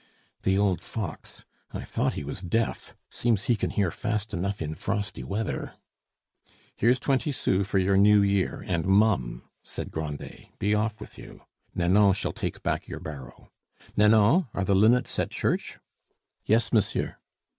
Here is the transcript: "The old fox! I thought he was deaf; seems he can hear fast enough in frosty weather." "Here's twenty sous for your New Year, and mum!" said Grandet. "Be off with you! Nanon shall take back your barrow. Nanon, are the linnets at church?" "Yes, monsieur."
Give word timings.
"The 0.41 0.57
old 0.57 0.81
fox! 0.81 1.45
I 1.73 1.83
thought 1.83 2.13
he 2.13 2.23
was 2.23 2.41
deaf; 2.41 2.95
seems 3.11 3.43
he 3.43 3.55
can 3.55 3.69
hear 3.69 3.91
fast 3.91 4.33
enough 4.33 4.59
in 4.59 4.73
frosty 4.73 5.23
weather." 5.23 5.75
"Here's 6.75 6.99
twenty 6.99 7.31
sous 7.31 7.67
for 7.67 7.77
your 7.77 7.97
New 7.97 8.23
Year, 8.23 8.63
and 8.65 8.85
mum!" 8.87 9.43
said 9.61 9.91
Grandet. 9.91 10.57
"Be 10.57 10.73
off 10.73 10.99
with 10.99 11.19
you! 11.19 11.43
Nanon 11.75 12.13
shall 12.13 12.33
take 12.33 12.63
back 12.63 12.87
your 12.87 12.99
barrow. 12.99 13.51
Nanon, 13.95 14.47
are 14.55 14.65
the 14.65 14.73
linnets 14.73 15.19
at 15.19 15.29
church?" 15.29 15.77
"Yes, 16.47 16.73
monsieur." 16.73 17.17